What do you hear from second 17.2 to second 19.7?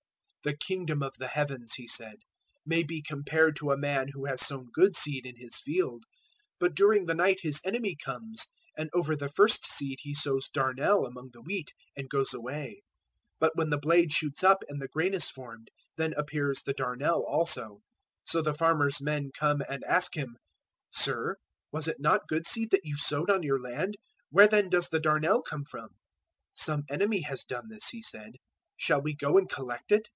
also. 013:027 "So the farmer's men come